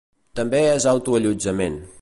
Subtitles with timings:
[0.39, 1.81] També és auto-allotjament.